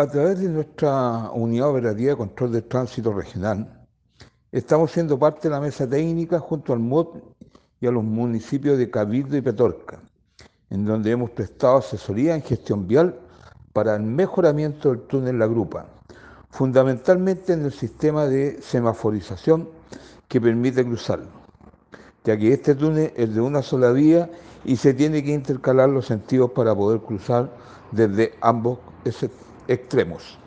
A 0.00 0.06
través 0.06 0.40
de 0.40 0.48
nuestra 0.48 1.30
unidad 1.30 1.68
operativa 1.68 2.12
de 2.12 2.16
control 2.16 2.52
del 2.52 2.64
tránsito 2.64 3.12
regional, 3.12 3.86
estamos 4.50 4.92
siendo 4.92 5.18
parte 5.18 5.46
de 5.46 5.52
la 5.54 5.60
mesa 5.60 5.86
técnica 5.86 6.38
junto 6.38 6.72
al 6.72 6.78
MOD 6.78 7.18
y 7.82 7.86
a 7.86 7.90
los 7.90 8.02
municipios 8.02 8.78
de 8.78 8.90
Cabildo 8.90 9.36
y 9.36 9.42
Petorca, 9.42 10.00
en 10.70 10.86
donde 10.86 11.10
hemos 11.10 11.32
prestado 11.32 11.76
asesoría 11.76 12.34
en 12.34 12.40
gestión 12.40 12.88
vial 12.88 13.14
para 13.74 13.94
el 13.94 14.02
mejoramiento 14.02 14.88
del 14.88 15.02
túnel 15.02 15.38
La 15.38 15.46
Grupa, 15.46 15.84
fundamentalmente 16.48 17.52
en 17.52 17.66
el 17.66 17.72
sistema 17.72 18.24
de 18.24 18.62
semaforización 18.62 19.68
que 20.28 20.40
permite 20.40 20.82
cruzarlo, 20.82 21.28
ya 22.24 22.38
que 22.38 22.54
este 22.54 22.74
túnel 22.74 23.12
es 23.16 23.34
de 23.34 23.40
una 23.42 23.60
sola 23.60 23.92
vía 23.92 24.30
y 24.64 24.76
se 24.76 24.94
tiene 24.94 25.22
que 25.22 25.34
intercalar 25.34 25.90
los 25.90 26.06
sentidos 26.06 26.52
para 26.52 26.74
poder 26.74 27.02
cruzar 27.02 27.50
desde 27.92 28.32
ambos 28.40 28.78
extremos. 29.72 30.38